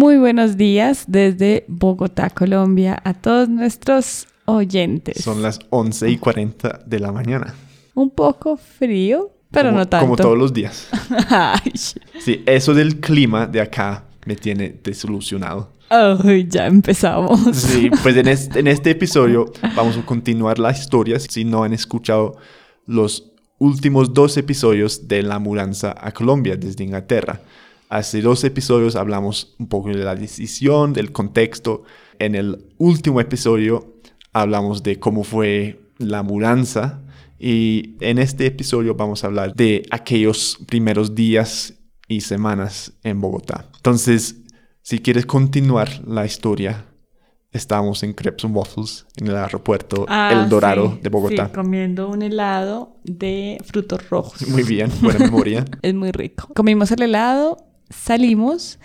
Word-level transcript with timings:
Muy 0.00 0.16
buenos 0.16 0.56
días 0.56 1.04
desde 1.08 1.66
Bogotá, 1.68 2.30
Colombia, 2.30 2.98
a 3.04 3.12
todos 3.12 3.50
nuestros 3.50 4.28
oyentes. 4.46 5.22
Son 5.22 5.42
las 5.42 5.58
11 5.68 6.08
y 6.08 6.16
40 6.16 6.84
de 6.86 7.00
la 7.00 7.12
mañana. 7.12 7.54
Un 7.92 8.08
poco 8.08 8.56
frío, 8.56 9.30
pero 9.50 9.68
Como- 9.68 9.78
no 9.80 9.88
tanto. 9.88 10.06
Como 10.06 10.16
todos 10.16 10.38
los 10.38 10.54
días. 10.54 10.88
Ay, 11.28 11.72
Sí, 12.18 12.42
eso 12.46 12.72
del 12.72 12.98
clima 13.00 13.46
de 13.46 13.60
acá 13.60 14.04
me 14.24 14.36
tiene 14.36 14.74
desilusionado. 14.82 15.70
ay, 15.90 16.46
ya 16.48 16.66
empezamos. 16.66 17.54
Sí, 17.54 17.90
pues 18.02 18.16
en 18.16 18.28
este, 18.28 18.60
en 18.60 18.68
este 18.68 18.92
episodio 18.92 19.52
vamos 19.76 19.98
a 19.98 20.06
continuar 20.06 20.58
la 20.58 20.70
historia. 20.70 21.20
Si 21.20 21.44
no 21.44 21.62
han 21.62 21.74
escuchado 21.74 22.38
los 22.86 23.32
últimos 23.58 24.14
dos 24.14 24.38
episodios 24.38 25.08
de 25.08 25.22
la 25.22 25.38
mudanza 25.38 25.94
a 25.94 26.10
Colombia 26.12 26.56
desde 26.56 26.84
Inglaterra. 26.84 27.42
Hace 27.90 28.22
dos 28.22 28.44
episodios 28.44 28.94
hablamos 28.94 29.56
un 29.58 29.66
poco 29.66 29.88
de 29.88 29.96
la 29.96 30.14
decisión, 30.14 30.92
del 30.92 31.10
contexto. 31.10 31.82
En 32.20 32.36
el 32.36 32.68
último 32.78 33.20
episodio 33.20 33.96
hablamos 34.32 34.84
de 34.84 35.00
cómo 35.00 35.24
fue 35.24 35.80
la 35.98 36.22
mudanza. 36.22 37.02
Y 37.36 37.96
en 38.00 38.18
este 38.18 38.46
episodio 38.46 38.94
vamos 38.94 39.24
a 39.24 39.26
hablar 39.26 39.56
de 39.56 39.82
aquellos 39.90 40.58
primeros 40.68 41.16
días 41.16 41.74
y 42.06 42.20
semanas 42.20 42.92
en 43.02 43.20
Bogotá. 43.20 43.68
Entonces, 43.74 44.36
si 44.82 45.00
quieres 45.00 45.26
continuar 45.26 45.88
la 46.06 46.24
historia, 46.24 46.86
estábamos 47.50 48.04
en 48.04 48.12
Crepes 48.12 48.44
and 48.44 48.56
Waffles, 48.56 49.06
en 49.16 49.26
el 49.26 49.36
aeropuerto 49.36 50.06
Ah, 50.08 50.30
El 50.32 50.48
Dorado 50.48 50.92
sí, 50.92 51.00
de 51.02 51.08
Bogotá. 51.08 51.46
Sí, 51.46 51.52
comiendo 51.54 52.08
un 52.08 52.22
helado 52.22 52.98
de 53.02 53.58
frutos 53.64 54.08
rojos. 54.08 54.46
Muy 54.46 54.62
bien, 54.62 54.92
buena 55.00 55.18
memoria. 55.18 55.64
Es 55.82 55.94
muy 55.94 56.12
rico. 56.12 56.48
Comimos 56.54 56.92
el 56.92 57.02
helado, 57.02 57.56
salimos 57.90 58.78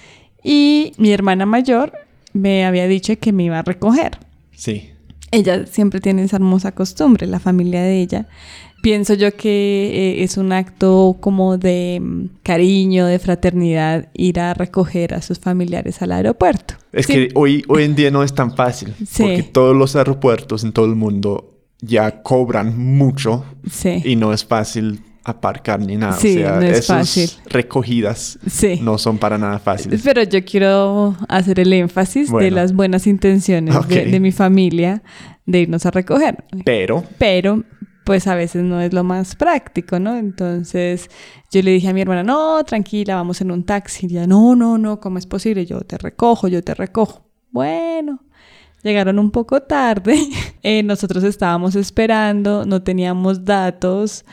y 0.43 0.91
mi 0.97 1.11
hermana 1.11 1.45
mayor 1.45 1.93
me 2.33 2.65
había 2.65 2.87
dicho 2.87 3.17
que 3.19 3.31
me 3.31 3.43
iba 3.45 3.59
a 3.59 3.63
recoger. 3.63 4.17
Sí, 4.51 4.91
Ella 5.31 5.65
siempre 5.65 5.99
tiene 5.99 6.23
esa 6.23 6.37
hermosa 6.37 6.71
costumbre, 6.73 7.27
la 7.27 7.39
familia 7.39 7.81
de 7.81 7.99
ella. 8.01 8.27
Pienso 8.81 9.15
yo 9.15 9.35
que 9.35 10.19
eh, 10.19 10.23
es 10.23 10.37
un 10.37 10.51
acto 10.53 11.17
como 11.19 11.57
de 11.57 11.99
mm, 12.01 12.25
cariño, 12.43 13.05
de 13.07 13.17
fraternidad, 13.19 14.09
ir 14.13 14.39
a 14.39 14.53
recoger 14.53 15.13
a 15.13 15.21
sus 15.21 15.39
familiares 15.39 16.01
al 16.01 16.11
aeropuerto. 16.11 16.75
es 16.93 17.07
Sí. 17.07 17.13
que 17.13 17.29
hoy, 17.33 17.63
hoy 17.67 17.83
en 17.83 17.95
día 17.95 18.11
no 18.11 18.23
es 18.23 18.33
tan 18.33 18.55
fácil, 18.55 18.93
Sí. 19.05 19.23
porque 19.23 19.43
todos 19.43 19.75
los 19.75 19.95
aeropuertos 19.95 20.63
en 20.63 20.71
todo 20.71 20.85
el 20.85 20.95
mundo 20.95 21.57
ya 21.81 22.21
cobran 22.21 22.77
mucho 22.77 23.43
Sí, 23.69 24.01
y 24.05 24.15
no 24.15 24.31
es 24.31 24.45
fácil 24.45 25.01
aparcar 25.25 25.79
ni 25.81 25.97
nada. 25.97 26.13
Sí, 26.13 26.37
o 26.37 26.39
sea, 26.41 26.55
no 26.57 26.61
es 26.61 26.79
esas 26.79 26.97
fácil. 26.99 27.29
recogidas 27.47 28.39
sí. 28.47 28.79
no 28.81 28.97
son 28.97 29.17
para 29.17 29.37
nada 29.37 29.59
fáciles. 29.59 30.01
Pero 30.03 30.23
yo 30.23 30.45
quiero 30.45 31.15
hacer 31.27 31.59
el 31.59 31.73
énfasis 31.73 32.27
de 32.27 32.31
Bueno. 32.31 32.55
las 32.57 32.73
buenas 32.73 33.07
intenciones 33.07 33.73
de, 33.73 33.79
Ok. 33.79 34.09
de 34.11 34.19
mi 34.19 34.31
familia 34.31 35.01
de 35.45 35.59
irnos 35.61 35.85
a 35.85 35.91
recoger. 35.91 36.43
Pero, 36.63 37.03
pero 37.17 37.63
pues 38.03 38.27
a 38.27 38.35
veces 38.35 38.61
no 38.63 38.79
es 38.81 38.93
lo 38.93 39.03
más 39.03 39.35
práctico, 39.35 39.99
¿no? 39.99 40.15
Entonces 40.15 41.09
yo 41.51 41.63
le 41.63 41.71
dije 41.71 41.87
a 41.87 41.93
mi 41.93 42.01
hermana, 42.01 42.21
no, 42.23 42.63
tranquila, 42.63 43.15
vamos 43.15 43.41
en 43.41 43.49
un 43.49 43.63
taxi. 43.63 44.05
Y 44.05 44.11
ella, 44.11 44.27
no, 44.27 44.55
no, 44.55 44.77
no, 44.77 44.99
¿cómo 44.99 45.17
es 45.17 45.25
posible? 45.25 45.65
Yo 45.65 45.81
te 45.81 45.97
recojo, 45.97 46.47
yo 46.47 46.63
te 46.63 46.75
recojo. 46.75 47.25
Bueno, 47.49 48.19
llegaron 48.83 49.17
un 49.17 49.31
poco 49.31 49.61
tarde. 49.63 50.19
Eh, 50.67 50.81
nosotros 50.81 51.23
estábamos 51.23 51.75
esperando, 51.75 52.65
no 52.65 52.81
teníamos 52.81 53.45
datos. 53.45 54.25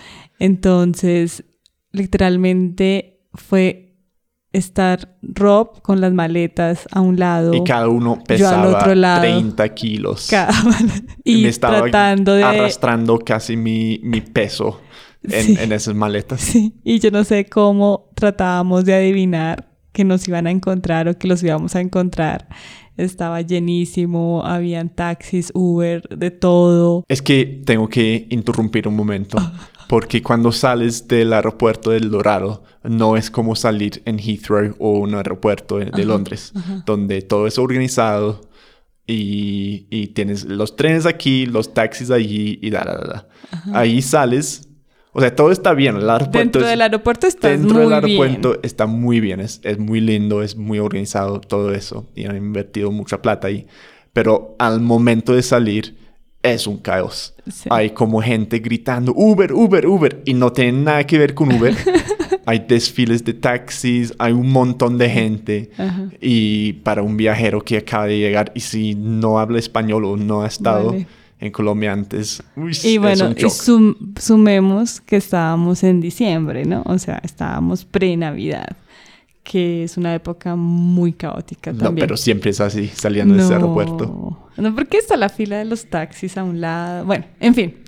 Entonces, 0.46 1.44
literalmente 1.92 3.20
fue 3.32 3.94
estar 4.52 5.16
Rob 5.22 5.80
con 5.82 6.00
las 6.00 6.12
maletas 6.12 6.86
a 6.90 7.00
un 7.00 7.16
lado. 7.18 7.54
y 7.54 7.62
cada 7.64 7.88
uno 7.88 8.16
Yo 8.16 8.20
al 8.20 8.24
pesaba 8.26 8.76
otro 8.76 8.94
lado. 8.96 9.20
30 9.22 9.68
kilos. 9.74 10.26
cada- 10.28 10.52
y 11.24 11.42
me 11.44 11.48
estaba 11.48 11.82
tratando 11.82 12.34
de 12.34 12.42
arrastrando 12.42 13.18
casi 13.20 13.56
mi, 13.56 14.00
mi 14.02 14.20
peso 14.20 14.80
en, 15.22 15.44
Sí. 15.44 15.56
en 15.60 15.70
esas 15.72 15.94
maletas. 15.94 16.40
Sí, 16.40 16.74
y 16.84 16.98
yo 16.98 17.10
no 17.12 17.22
sé 17.24 17.46
cómo 17.46 18.10
tratábamos 18.14 18.84
de 18.84 18.94
adivinar 18.94 19.68
que 19.92 20.04
nos 20.04 20.26
iban 20.26 20.46
a 20.46 20.50
encontrar 20.50 21.06
o 21.08 21.16
que 21.16 21.28
los 21.28 21.42
íbamos 21.42 21.76
a 21.76 21.80
encontrar. 21.80 22.48
Estaba 22.98 23.40
llenísimo, 23.40 24.42
habían 24.44 24.90
taxis, 24.90 25.50
Uber, 25.54 26.02
de 26.10 26.30
todo. 26.30 27.04
Es 27.08 27.22
que 27.22 27.62
tengo 27.64 27.88
que 27.88 28.26
interrumpir 28.28 28.86
un 28.86 28.96
momento, 28.96 29.38
Ah. 29.40 29.52
Porque 29.92 30.22
cuando 30.22 30.52
sales 30.52 31.06
del 31.06 31.34
aeropuerto 31.34 31.90
del 31.90 32.10
Dorado, 32.10 32.62
no 32.82 33.18
es 33.18 33.30
como 33.30 33.54
salir 33.54 34.00
en 34.06 34.18
Heathrow 34.18 34.74
o 34.78 34.92
un 35.00 35.14
aeropuerto 35.14 35.76
de, 35.80 36.04
Londres, 36.06 36.54
donde 36.86 37.20
todo 37.20 37.46
es 37.46 37.58
organizado 37.58 38.40
y, 39.06 39.86
y 39.90 40.06
tienes 40.14 40.44
los 40.44 40.76
trenes 40.76 41.04
aquí, 41.04 41.44
los 41.44 41.74
taxis 41.74 42.10
allí 42.10 42.58
y 42.62 42.70
da, 42.70 42.84
da, 42.84 42.94
da, 42.94 43.06
da. 43.06 43.78
Ahí 43.78 44.00
sales, 44.00 44.66
o 45.12 45.20
sea, 45.20 45.36
todo 45.36 45.50
está 45.50 45.74
bien, 45.74 45.96
el 45.96 46.08
aeropuerto 46.08 46.38
Dentro 46.38 46.62
es- 46.62 46.68
del 46.68 46.80
aeropuerto 46.80 47.26
Dentro 47.42 47.74
muy 47.74 47.82
del 47.82 47.92
aeropuerto 47.92 48.48
bien. 48.52 48.60
está 48.62 48.86
muy 48.86 49.20
bien, 49.20 49.40
es, 49.40 49.60
es 49.62 49.78
muy 49.78 50.00
lindo, 50.00 50.42
es 50.42 50.56
muy 50.56 50.78
organizado 50.78 51.38
todo 51.42 51.70
eso 51.74 52.08
y 52.14 52.24
han 52.24 52.38
invertido 52.38 52.90
mucha 52.92 53.20
plata 53.20 53.48
ahí. 53.48 53.66
Pero 54.14 54.56
al 54.58 54.80
momento 54.80 55.34
de 55.34 55.42
salir 55.42 55.98
es 56.42 56.66
un 56.66 56.78
caos. 56.78 57.34
Sí. 57.50 57.68
Hay 57.70 57.90
como 57.90 58.20
gente 58.22 58.58
gritando 58.58 59.12
Uber, 59.14 59.52
Uber, 59.52 59.86
Uber 59.86 60.22
y 60.24 60.34
no 60.34 60.52
tiene 60.52 60.72
nada 60.82 61.04
que 61.06 61.18
ver 61.18 61.34
con 61.34 61.52
Uber. 61.52 61.74
hay 62.46 62.64
desfiles 62.68 63.24
de 63.24 63.34
taxis, 63.34 64.12
hay 64.18 64.32
un 64.32 64.50
montón 64.50 64.98
de 64.98 65.08
gente 65.08 65.70
Ajá. 65.78 66.08
y 66.20 66.72
para 66.74 67.02
un 67.02 67.16
viajero 67.16 67.60
que 67.62 67.76
acaba 67.78 68.06
de 68.06 68.18
llegar 68.18 68.50
y 68.54 68.60
si 68.60 68.94
no 68.96 69.38
habla 69.38 69.58
español 69.60 70.04
o 70.04 70.16
no 70.16 70.42
ha 70.42 70.48
estado 70.48 70.90
Vale. 70.90 71.06
en 71.38 71.50
Colombia 71.52 71.92
antes, 71.92 72.42
uy, 72.56 72.72
Y 72.82 72.94
es 72.94 72.98
bueno, 73.00 73.26
un 73.26 73.32
y 73.32 73.40
shock. 73.42 73.52
sum- 73.52 73.96
sumemos 74.18 75.00
que 75.00 75.16
estábamos 75.16 75.84
en 75.84 76.00
diciembre, 76.00 76.64
¿no? 76.64 76.82
O 76.86 76.98
sea, 76.98 77.20
estábamos 77.22 77.84
pre-Navidad, 77.84 78.76
que 79.42 79.84
es 79.84 79.96
una 79.96 80.14
época 80.14 80.54
muy 80.56 81.12
caótica 81.12 81.72
No, 81.72 81.78
también. 81.84 82.06
pero 82.06 82.16
siempre 82.16 82.50
es 82.50 82.60
así, 82.60 82.88
saliendo 82.88 83.34
de 83.34 83.42
ese 83.42 83.54
aeropuerto. 83.54 84.38
No, 84.56 84.74
porque 84.74 84.98
está 84.98 85.16
la 85.16 85.28
fila 85.28 85.58
de 85.58 85.64
los 85.64 85.86
taxis 85.86 86.36
a 86.38 86.44
un 86.44 86.60
lado. 86.60 87.04
Bueno, 87.04 87.24
en 87.40 87.54
fin. 87.54 87.78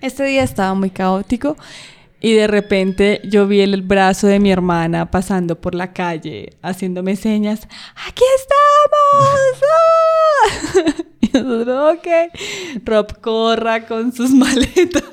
Este 0.00 0.24
día 0.24 0.42
estaba 0.42 0.74
muy 0.74 0.90
caótico 0.90 1.56
y 2.20 2.32
de 2.32 2.46
repente 2.46 3.20
yo 3.24 3.46
vi 3.46 3.60
el 3.60 3.82
brazo 3.82 4.26
de 4.26 4.40
mi 4.40 4.50
hermana 4.50 5.10
pasando 5.10 5.60
por 5.60 5.74
la 5.74 5.92
calle 5.92 6.54
haciéndome 6.62 7.16
señas. 7.16 7.68
¡Aquí 8.08 8.24
estamos! 8.36 9.62
¡Ah!". 10.98 11.02
y 11.20 11.26
nosotros, 11.28 11.96
ok. 11.98 12.08
Rob 12.84 13.20
corra 13.20 13.86
con 13.86 14.12
sus 14.12 14.30
maletas. 14.34 15.04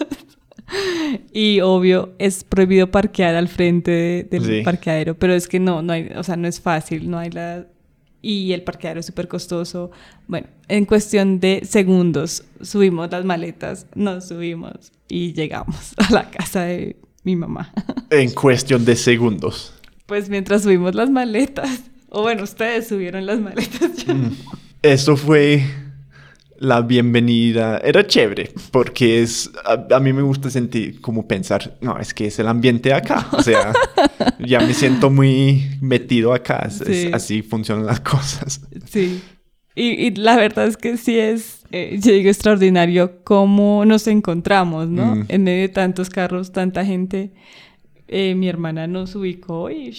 Y 1.34 1.62
obvio, 1.62 2.14
es 2.20 2.44
prohibido 2.44 2.92
parquear 2.92 3.36
al 3.36 3.48
frente 3.48 3.92
de- 3.92 4.24
del 4.30 4.44
Sí. 4.46 4.62
parqueadero, 4.64 5.16
pero 5.18 5.34
es 5.34 5.48
que 5.48 5.60
no, 5.60 5.82
no 5.82 5.94
hay, 5.94 6.10
o 6.16 6.24
sea, 6.24 6.36
no 6.36 6.48
es 6.48 6.60
fácil, 6.60 7.10
no 7.10 7.18
hay 7.20 7.30
la... 7.32 7.66
Y 8.22 8.52
el 8.52 8.64
parqueadero 8.64 9.00
es 9.00 9.06
súper 9.06 9.28
costoso. 9.28 9.92
Bueno, 10.28 10.48
en 10.68 10.86
cuestión 10.86 11.40
de 11.40 11.62
segundos 11.64 12.44
subimos 12.62 13.10
las 13.12 13.24
maletas, 13.24 13.86
nos 13.96 14.28
subimos 14.28 14.92
y 15.08 15.34
llegamos 15.34 15.94
a 15.98 16.12
la 16.12 16.30
casa 16.30 16.64
de 16.64 16.98
mi 17.24 17.36
mamá. 17.36 17.72
En 18.10 18.32
cuestión 18.32 18.84
de 18.86 18.96
segundos. 18.96 19.74
Pues 20.06 20.30
mientras 20.30 20.64
subimos 20.64 20.96
las 20.96 21.10
maletas, 21.10 21.84
o 22.10 22.22
bueno, 22.24 22.44
ustedes 22.44 22.88
subieron 22.88 23.26
las 23.26 23.40
maletas. 23.40 23.98
yo 24.06 24.14
no. 24.14 24.32
Eso 24.82 25.16
fue 25.18 25.64
la 26.60 26.82
bienvenida. 26.82 27.78
Era 27.84 28.06
chévere, 28.06 28.52
porque 28.72 29.22
es. 29.22 29.50
A, 29.66 29.96
a 29.96 30.00
mí 30.00 30.14
me 30.14 30.22
gusta 30.22 30.50
sentir, 30.50 31.02
como 31.02 31.28
pensar, 31.28 31.78
no, 31.82 31.98
es 32.00 32.14
que 32.14 32.28
es 32.28 32.40
el 32.40 32.48
ambiente 32.48 32.94
acá. 32.94 33.28
O 33.32 33.42
sea, 33.42 33.74
ya 34.40 34.60
me 34.60 34.74
siento 34.74 35.10
muy 35.10 35.64
metido 35.82 36.34
acá. 36.34 36.64
es- 36.68 36.82
es- 36.82 36.88
Sí. 37.04 37.10
así 37.14 37.42
funcionan 37.42 37.86
las 37.86 38.00
cosas. 38.00 38.62
Sí. 38.90 39.22
Y, 39.76 40.08
y 40.08 40.12
la 40.16 40.36
verdad 40.36 40.66
es 40.66 40.76
que 40.76 40.98
sí 40.98 41.20
es, 41.20 41.62
eh, 41.72 42.00
yo 42.02 42.12
digo, 42.12 42.30
extraordinario 42.30 43.24
cómo 43.24 43.86
nos 43.86 44.08
encontramos, 44.08 44.88
¿no? 44.90 45.18
Mm. 45.18 45.26
En 45.30 45.44
medio 45.44 45.62
de 45.62 45.70
tantos 45.70 46.10
carros, 46.10 46.52
tanta 46.52 46.84
gente. 46.84 47.32
Eh, 48.10 48.36
mi 48.36 48.48
hermana 48.48 48.88
nos 48.88 49.16
ubicó 49.16 49.70
y 49.70 49.94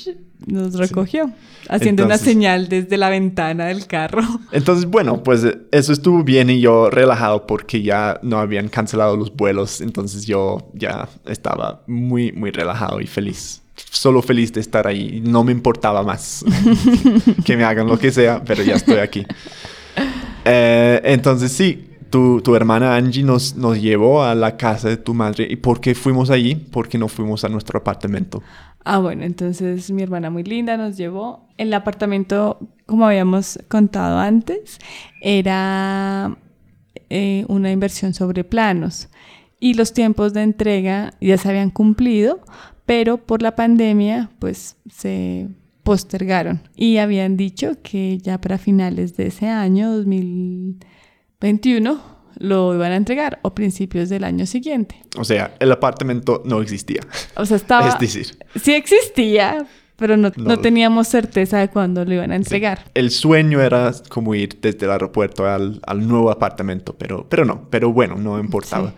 nos 0.47 0.75
recogió, 0.75 1.31
haciendo 1.69 2.05
una 2.05 2.15
Entonces- 2.15 2.33
señal 2.33 2.69
desde 2.69 2.97
la 2.97 3.11
ventana 3.11 3.67
del 3.67 3.87
carro. 3.87 4.23
Entonces, 4.53 4.87
bueno, 4.87 5.23
pues 5.23 5.45
eh, 5.45 5.59
eso 5.73 5.93
estuvo 5.93 6.23
bien 6.23 6.49
y 6.49 6.61
yo 6.61 6.89
relajado 6.89 7.47
porque 7.47 7.83
ya 7.83 8.19
no 8.23 8.39
habían 8.39 8.69
cancelado 8.69 9.15
los 9.17 9.35
vuelos. 9.37 9.83
Entonces 9.83 10.25
yo 10.27 10.71
ya 10.73 11.07
estaba 11.27 11.83
muy, 11.87 12.33
muy 12.33 12.51
relajado 12.51 13.01
y 13.03 13.07
feliz. 13.07 13.61
Solo 13.91 14.23
feliz 14.23 14.53
de 14.55 14.61
estar 14.61 14.87
ahí. 14.87 15.21
No 15.25 15.45
me 15.45 15.53
importaba 15.53 16.03
más 16.03 16.45
que 17.45 17.57
me 17.57 17.65
hagan 17.65 17.87
lo 17.87 17.99
que 17.99 18.11
sea, 18.11 18.43
pero 18.43 18.63
ya 18.63 18.75
estoy 18.75 18.97
aquí. 18.99 19.27
Eh, 20.51 21.01
entonces 21.05 21.53
sí, 21.53 21.88
tu, 22.11 22.41
tu 22.41 22.55
hermana 22.55 22.97
Angie 22.97 23.23
nos, 23.23 23.57
nos 23.57 23.81
llevó 23.81 24.23
a 24.23 24.35
la 24.35 24.57
casa 24.57 24.89
de 24.89 24.97
tu 24.97 25.15
madre. 25.15 25.47
¿Y 25.49 25.57
por 25.57 25.81
qué 25.81 25.95
fuimos 25.95 26.31
allí? 26.31 26.55
¿Por 26.55 26.89
qué 26.89 26.99
no 26.99 27.09
fuimos 27.09 27.45
a 27.45 27.49
nuestro 27.49 27.79
apartamento? 27.79 28.43
Ah, 28.85 28.99
bueno, 28.99 29.25
entonces 29.25 29.91
mi 29.91 30.03
hermana 30.03 30.31
muy 30.31 30.45
linda 30.45 30.77
nos 30.77 30.97
llevó. 30.97 31.47
El 31.59 31.75
apartamento, 31.75 32.59
como 32.87 33.07
habíamos 33.07 33.59
contado 33.69 34.19
antes, 34.19 34.79
era 35.21 36.37
eh, 37.11 37.45
una 37.49 37.71
inversión 37.71 38.15
sobre 38.15 38.45
planos 38.45 39.09
y 39.61 39.75
los 39.75 39.93
tiempos 39.93 40.33
de 40.33 40.43
entrega 40.43 41.15
ya 41.21 41.37
se 41.37 41.49
habían 41.49 41.71
cumplido, 41.71 42.41
pero 42.87 43.19
por 43.19 43.43
la 43.43 43.57
pandemia 43.57 44.31
pues 44.39 44.77
se 44.91 45.49
postergaron 45.83 46.61
y 46.77 46.99
habían 46.99 47.37
dicho 47.37 47.77
que 47.83 48.19
ya 48.19 48.41
para 48.41 48.59
finales 48.59 49.17
de 49.17 49.27
ese 49.29 49.49
año 49.49 49.91
2021 51.41 52.19
lo 52.41 52.75
iban 52.75 52.93
a 52.93 52.97
entregar 52.97 53.39
o 53.43 53.55
principios 53.55 54.09
del 54.09 54.25
año 54.25 54.47
siguiente. 54.47 55.03
O 55.17 55.25
sea, 55.25 55.55
el 55.61 55.73
apartamento 55.73 56.43
no 56.45 56.61
existía. 56.61 57.01
O 57.37 57.45
sea, 57.47 57.57
estaba... 57.57 57.89
Es 57.89 57.99
decir, 57.99 58.39
Sí 58.61 58.75
existía, 58.75 59.67
pero 59.97 60.17
no, 60.17 60.31
no 60.37 60.45
No. 60.57 60.59
teníamos 60.61 61.09
certeza 61.09 61.59
de 61.59 61.69
cuándo 61.69 62.05
lo 62.05 62.13
iban 62.15 62.31
a 62.33 62.37
entregar. 62.37 62.85
el 62.95 63.11
sueño 63.11 63.61
era 63.61 63.93
como 64.09 64.35
ir 64.35 64.59
desde 64.61 64.87
el 64.87 64.93
aeropuerto 64.93 65.47
al, 65.47 65.81
al 65.87 66.07
nuevo 66.07 66.31
apartamento, 66.31 66.95
pero, 66.97 67.27
pero 67.29 67.45
no, 67.45 67.69
pero 67.71 67.93
bueno, 67.93 68.17
no 68.17 68.39
importaba. 68.39 68.91
Sí. 68.91 68.95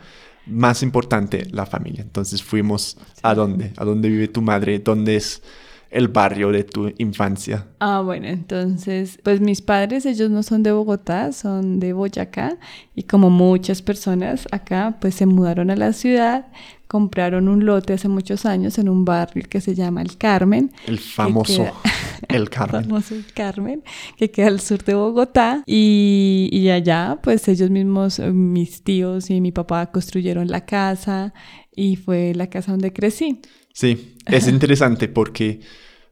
Más 0.47 0.83
importante, 0.83 1.47
la 1.51 1.65
familia. 1.67 2.03
Entonces 2.03 2.43
fuimos 2.43 2.99
a 3.23 3.35
dónde, 3.35 3.73
a 3.77 3.85
dónde 3.85 4.09
vive 4.09 4.29
tu 4.29 4.43
madre, 4.43 4.79
dónde 4.81 5.17
es 5.17 5.43
el 5.91 6.09
barrio 6.09 6.53
de 6.53 6.65
tu 6.65 6.93
infancia. 6.99 7.67
Ah, 7.81 8.01
bueno, 8.05 8.29
entonces, 8.29 9.19
pues 9.25 9.41
mis 9.41 9.61
padres, 9.61 10.07
ellos 10.07 10.31
no 10.31 10.43
son 10.43 10.63
de 10.63 10.73
Bogotá, 10.73 11.33
son 11.33 11.81
de 11.81 11.93
Boyacá 11.93 12.59
y 12.95 13.03
como 13.05 13.29
muchas 13.31 13.83
personas 13.83 14.47
acá, 14.53 14.97
pues 15.01 15.15
se 15.17 15.27
mudaron 15.27 15.71
a 15.71 15.77
la 15.77 15.93
ciudad, 15.93 16.47
compraron 16.87 17.49
un 17.49 17.65
lote 17.67 17.93
hace 17.93 18.09
muchos 18.09 18.47
años 18.47 18.79
en 18.79 18.89
un 18.89 19.05
barrio 19.05 19.45
que 19.49 19.61
se 19.61 19.75
llama 19.75 20.03
El 20.03 20.17
Carmen. 20.17 20.73
El 20.87 20.99
famoso 20.99 21.65
queda- 21.65 21.73
El 22.29 22.51
Carmen. 22.51 22.85
famoso 22.85 23.15
El 23.15 23.33
Carmen, 23.33 23.83
que 24.17 24.31
queda 24.31 24.47
al 24.49 24.61
sur 24.61 24.85
de 24.85 24.95
Bogotá. 24.95 25.63
Y, 25.67 26.49
y 26.53 26.71
allá, 26.71 27.19
pues 27.23 27.49
ellos 27.49 27.71
mismos, 27.71 28.19
eh, 28.21 28.31
mis 28.31 28.83
tíos 28.85 29.31
y 29.31 29.41
mi 29.41 29.51
papá 29.53 29.87
construyeron 29.91 30.49
la 30.49 30.65
casa 30.65 31.33
y 31.75 31.97
fue 31.97 32.33
la 32.35 32.49
casa 32.49 32.73
donde 32.73 32.93
crecí. 32.93 33.41
Sí, 33.73 34.17
es 34.27 34.49
interesante 34.57 35.09
porque 35.09 35.61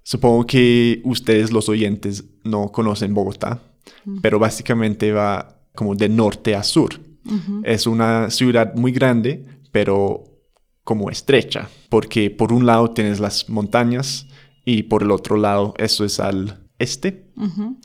supongo 0.03 0.47
que 0.47 1.01
ustedes 1.05 1.53
los 1.53 1.69
oyentes 1.69 2.25
no 2.45 2.71
conocen 2.73 3.15
Bogotá, 3.15 3.63
pero 4.23 4.39
básicamente 4.39 5.13
va 5.13 5.61
como 5.75 5.95
de 5.95 6.09
norte 6.09 6.55
a 6.55 6.63
sur. 6.63 7.01
Es 7.63 7.87
una 7.87 8.31
ciudad 8.31 8.75
muy 8.75 8.91
grande, 8.91 9.45
pero 9.71 10.25
como 10.83 11.11
estrecha, 11.11 11.69
porque 11.91 12.31
por 12.31 12.55
un 12.55 12.65
lado 12.65 12.93
tienes 12.93 13.21
las 13.21 13.51
montañas 13.51 14.27
y 14.65 14.85
por 14.85 15.03
el 15.03 15.11
otro 15.11 15.37
lado 15.37 15.75
eso 15.77 16.07
es 16.07 16.21
al 16.21 16.67
este 16.79 17.27
Ujú. 17.37 17.79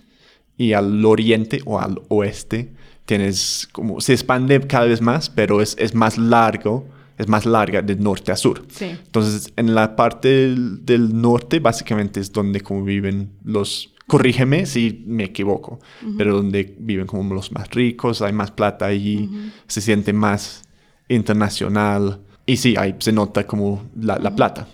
y 0.56 0.72
al 0.72 1.04
oriente 1.04 1.60
o 1.66 1.80
al 1.80 2.02
oeste 2.08 2.74
tienes 3.06 3.68
como 3.74 4.00
se 4.00 4.14
expande 4.14 4.62
cada 4.62 4.86
vez 4.86 5.02
más, 5.02 5.30
pero 5.30 5.62
es, 5.62 5.76
es 5.78 5.94
más 5.94 6.18
largo, 6.18 6.88
es 7.24 7.30
más 7.30 7.46
larga 7.46 7.82
de 7.82 7.96
norte 7.96 8.32
a 8.32 8.36
sur. 8.36 8.66
Sí. 8.70 8.86
Entonces, 8.86 9.52
en 9.56 9.74
la 9.74 9.96
parte 9.96 10.28
del, 10.28 10.86
del 10.86 11.20
norte, 11.20 11.60
básicamente 11.60 12.20
es 12.20 12.32
donde 12.32 12.62
como 12.62 12.84
viven 12.84 13.32
los, 13.44 13.94
corrígeme 14.08 14.66
si 14.66 15.04
me 15.08 15.24
equivoco, 15.26 15.80
pero 16.18 16.36
donde 16.36 16.76
viven 16.80 17.08
como 17.08 17.34
los 17.34 17.52
más 17.52 17.70
ricos, 17.72 18.22
hay 18.22 18.34
más 18.34 18.52
plata 18.52 18.86
allí, 18.86 19.30
se 19.68 19.82
siente 19.82 20.14
más 20.14 20.64
internacional. 21.08 22.22
Y 22.46 22.58
sí, 22.58 22.76
ahí 22.78 22.96
se 23.00 23.12
nota 23.12 23.48
como 23.48 23.84
la, 24.00 24.20
la 24.20 24.36
plata. 24.36 24.68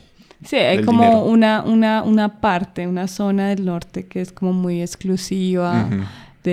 Sí, 0.43 0.55
hay 0.55 0.83
como 0.83 1.25
una, 1.25 1.61
una, 1.63 2.01
una 2.03 2.39
parte, 2.39 2.87
una 2.87 3.07
zona 3.07 3.49
del 3.49 3.65
norte 3.65 4.07
que 4.07 4.21
es 4.21 4.31
como 4.31 4.53
muy 4.53 4.81
exclusiva, 4.81 5.87
Ujú. 5.87 6.03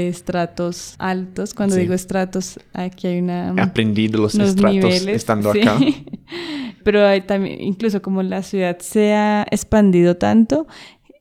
De 0.00 0.08
estratos 0.08 0.94
altos. 0.98 1.54
Cuando 1.54 1.74
Sí. 1.74 1.82
digo 1.82 1.94
estratos, 1.94 2.58
aquí 2.72 3.06
hay 3.06 3.18
una... 3.20 3.50
Aprendí 3.62 4.08
de 4.08 4.18
los 4.18 4.34
estratos 4.34 4.74
niveles, 4.74 5.08
estando 5.08 5.52
sí. 5.52 5.60
acá. 5.62 5.78
Pero 6.84 7.04
hay 7.06 7.22
también, 7.22 7.60
incluso 7.60 8.00
como 8.02 8.22
la 8.22 8.42
ciudad 8.42 8.78
se 8.78 9.12
ha 9.14 9.46
expandido 9.50 10.16
tanto, 10.16 10.66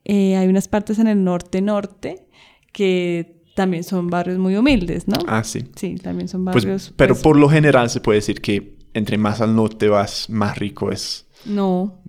eh, 0.04 0.36
hay 0.36 0.46
unas 0.48 0.68
partes 0.68 0.98
en 0.98 1.08
el 1.08 1.24
norte-norte 1.24 2.26
que 2.72 3.42
también 3.56 3.82
son 3.84 4.08
barrios 4.08 4.38
muy 4.38 4.54
humildes, 4.56 5.08
¿no? 5.08 5.16
Ah, 5.26 5.42
sí. 5.42 5.64
Sí, 5.74 5.96
también 5.96 6.28
son 6.28 6.44
Pues, 6.44 6.64
barrios... 6.64 6.92
pero 6.96 7.14
pues, 7.14 7.22
por 7.22 7.36
lo 7.36 7.48
general 7.48 7.90
se 7.90 8.00
puede 8.00 8.18
decir 8.18 8.40
que 8.40 8.76
entre 8.94 9.18
más 9.18 9.40
al 9.40 9.56
norte 9.56 9.88
vas, 9.88 10.30
más 10.30 10.58
rico 10.58 10.92
es. 10.92 11.26
No, 11.46 12.00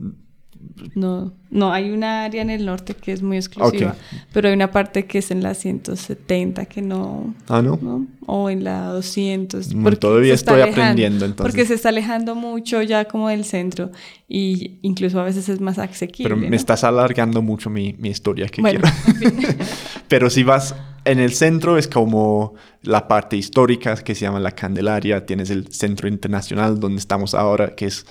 no, 0.96 1.34
no, 1.50 1.72
hay 1.72 1.92
una 1.92 2.24
área 2.24 2.42
en 2.42 2.50
el 2.50 2.66
norte 2.66 2.94
que 2.94 3.12
es 3.12 3.22
muy 3.22 3.38
exclusiva, 3.38 3.96
pero 4.34 4.48
hay 4.50 4.54
una 4.54 4.72
parte 4.72 5.06
que 5.06 5.20
es 5.20 5.32
en 5.32 5.42
la 5.44 5.54
170 5.54 6.66
que 6.66 6.82
no, 6.82 7.34
Ah, 7.48 7.62
¿no? 7.62 7.80
¿no? 7.82 8.08
O 8.26 8.50
en 8.50 8.64
la 8.64 8.88
200. 8.88 9.74
Mm, 9.74 9.84
porque 9.84 9.98
todavía 9.98 10.34
estoy 10.34 10.56
alejando, 10.56 10.82
aprendiendo, 10.82 11.26
entonces. 11.26 11.52
Porque 11.52 11.66
se 11.66 11.74
está 11.76 11.90
alejando 11.90 12.36
mucho 12.36 12.82
ya 12.82 13.06
como 13.06 13.30
del 13.30 13.46
centro 13.46 13.92
y 14.28 14.80
incluso 14.82 15.20
a 15.20 15.24
veces 15.24 15.48
es 15.50 15.62
más 15.62 15.80
asequible. 15.80 16.30
Pero 16.30 16.38
me 16.38 16.50
¿no? 16.50 16.56
estás 16.56 16.84
alargando 16.84 17.42
mucho 17.42 17.70
mi, 17.70 17.96
mi 17.98 18.10
historia 18.10 18.48
que 18.48 18.62
Bueno, 18.62 18.82
quiero. 19.20 19.32
Pero 20.08 20.30
si 20.30 20.44
vas 20.44 20.76
en 21.08 21.20
el 21.20 21.34
centro 21.34 21.78
es 21.78 21.88
como 21.88 22.56
la 22.82 23.08
parte 23.08 23.38
histórica 23.38 23.96
que 23.96 24.16
se 24.16 24.22
llama 24.22 24.40
la 24.40 24.52
Candelaria, 24.52 25.26
tienes 25.26 25.50
el 25.50 25.72
centro 25.72 26.08
internacional 26.08 26.80
donde 26.80 27.00
estamos 27.00 27.34
ahora, 27.34 27.76
que 27.76 27.86
es 27.86 28.06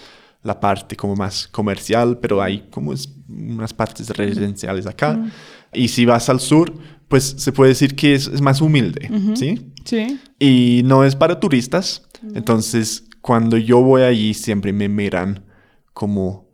la 0.47 0.61
parte 0.61 0.97
como 0.97 1.17
más 1.17 1.49
comercial, 1.49 2.19
pero 2.19 2.41
hay 2.41 2.69
como 2.71 2.93
es 2.93 3.13
unas 3.29 3.75
partes 3.75 4.09
residenciales 4.11 4.87
acá. 4.87 5.31
Y 5.73 5.89
si 5.89 6.05
vas 6.07 6.29
al 6.29 6.41
sur, 6.41 6.73
pues 7.09 7.35
se 7.39 7.53
puede 7.53 7.71
decir 7.71 7.97
que 7.97 8.15
es, 8.15 8.29
es 8.29 8.41
más 8.41 8.61
humilde, 8.61 9.11
¿sí? 9.35 9.73
Sí. 9.85 10.19
Y 10.39 10.83
no 10.85 11.05
es 11.05 11.17
para 11.17 11.39
turistas. 11.41 12.03
Entonces, 12.35 13.05
cuando 13.21 13.57
yo 13.57 13.81
voy 13.81 14.03
allí, 14.03 14.35
siempre 14.35 14.73
me 14.73 14.89
miran 14.89 15.45
como... 15.93 16.47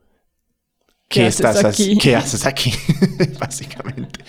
¿Qué 1.09 1.21
¿Qué, 1.21 1.27
estás 1.27 1.62
aquí? 1.62 1.99
¿Qué 1.99 2.17
haces 2.17 2.47
aquí? 2.47 2.73
Básicamente. 3.39 4.21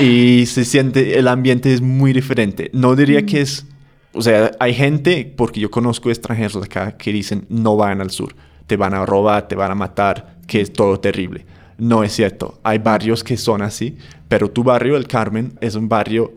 Y 0.00 0.46
se 0.46 0.64
siente, 0.64 1.18
el 1.18 1.28
ambiente 1.28 1.74
es 1.74 1.82
muy 1.82 2.14
diferente. 2.14 2.70
No 2.72 2.96
diría 2.96 3.26
que 3.26 3.42
es... 3.42 3.66
O 4.12 4.22
sea, 4.22 4.50
hay 4.58 4.74
gente, 4.74 5.32
porque 5.36 5.60
yo 5.60 5.70
conozco 5.70 6.08
extranjeros 6.08 6.64
acá, 6.64 6.96
que 6.96 7.12
dicen 7.12 7.46
no 7.50 7.76
vayan 7.76 8.00
al 8.00 8.10
sur. 8.10 8.34
Te 8.70 8.76
van 8.76 8.94
a 8.94 9.04
robar, 9.04 9.48
te 9.48 9.56
van 9.56 9.72
a 9.72 9.74
matar, 9.74 10.36
que 10.46 10.60
es 10.60 10.72
todo 10.72 11.00
terrible. 11.00 11.44
No 11.76 12.04
es 12.04 12.12
cierto. 12.12 12.60
Hay 12.62 12.78
barrios 12.78 13.24
que 13.24 13.36
son 13.36 13.62
así, 13.62 13.96
pero 14.28 14.48
tu 14.48 14.62
barrio, 14.62 14.96
el 14.96 15.08
Carmen, 15.08 15.54
es 15.60 15.74
un 15.74 15.88
barrio 15.88 16.34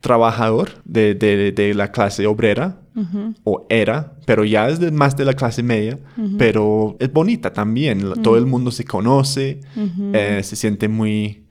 trabajador 0.00 0.70
de, 0.86 1.14
de- 1.14 1.52
de 1.52 1.74
la 1.74 1.90
clase 1.92 2.26
obrera, 2.26 2.80
o 3.42 3.66
era, 3.68 4.14
pero 4.24 4.42
ya 4.44 4.68
es 4.70 4.78
de- 4.80 4.90
más 4.90 5.16
de 5.18 5.26
la 5.26 5.34
clase 5.34 5.62
media, 5.62 5.98
pero 6.38 6.96
es 6.98 7.12
bonita 7.12 7.52
también. 7.52 8.02
Todo 8.22 8.38
el 8.38 8.46
mundo 8.46 8.70
se 8.70 8.84
conoce, 8.84 9.60
eh, 10.14 10.40
se 10.42 10.56
siente 10.56 10.88
muy 10.88 11.44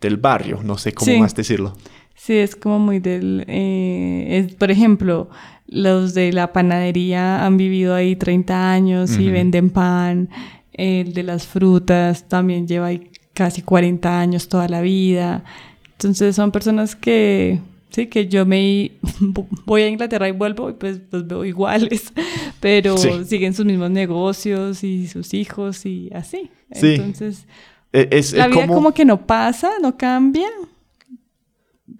del 0.00 0.16
barrio, 0.16 0.60
no 0.64 0.78
sé 0.78 0.92
cómo 0.94 1.12
Sí. 1.12 1.18
más 1.18 1.34
decirlo. 1.34 1.74
Sí, 2.14 2.34
es 2.38 2.56
como 2.56 2.78
muy 2.78 2.98
del... 3.00 3.44
eh, 3.48 4.38
es, 4.48 4.54
por 4.54 4.70
ejemplo, 4.70 5.28
los 5.66 6.14
de 6.14 6.32
la 6.32 6.52
panadería 6.52 7.44
han 7.44 7.56
vivido 7.56 7.94
ahí 7.94 8.16
30 8.16 8.72
años 8.72 9.18
y 9.18 9.28
venden 9.30 9.70
pan. 9.70 10.28
El 10.72 11.14
de 11.14 11.22
las 11.22 11.46
frutas 11.46 12.28
también 12.28 12.66
lleva 12.66 12.86
ahí 12.88 13.10
casi 13.32 13.62
40 13.62 14.20
años 14.20 14.48
toda 14.48 14.68
la 14.68 14.80
vida. 14.80 15.44
Entonces 15.92 16.36
son 16.36 16.50
personas 16.52 16.94
que... 16.96 17.60
Sí, 17.90 18.08
que 18.08 18.26
yo 18.26 18.44
me 18.44 18.90
voy 19.66 19.82
a 19.82 19.88
Inglaterra 19.88 20.28
y 20.28 20.32
vuelvo 20.32 20.68
y 20.68 20.72
pues 20.72 21.00
los 21.12 21.28
veo 21.28 21.44
iguales, 21.44 22.12
pero 22.60 22.96
Sí. 22.98 23.08
siguen 23.24 23.54
sus 23.54 23.64
mismos 23.64 23.90
negocios 23.92 24.82
y 24.82 25.06
sus 25.06 25.32
hijos 25.32 25.86
y 25.86 26.10
así. 26.12 26.50
Sí. 26.72 26.94
Entonces, 26.94 27.46
E- 27.92 28.08
Es, 28.10 28.32
la 28.32 28.46
es 28.46 28.50
vida 28.50 28.62
como, 28.66 28.74
como 28.74 28.92
que 28.94 29.04
no 29.04 29.24
pasa, 29.24 29.70
no 29.80 29.96
cambia, 29.96 30.48